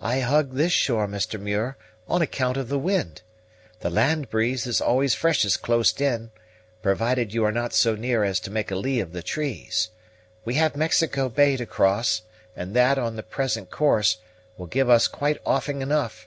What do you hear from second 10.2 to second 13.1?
We have Mexico Bay to cross; and that,